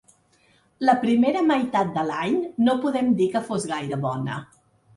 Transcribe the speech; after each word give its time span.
La 0.89 0.95
primera 1.03 1.43
meitat 1.49 1.93
de 1.99 2.07
l’any 2.09 2.41
no 2.69 2.77
podem 2.89 3.15
dir 3.23 3.31
que 3.37 3.45
fos 3.53 3.71
gaire 3.77 4.05
bona. 4.11 4.43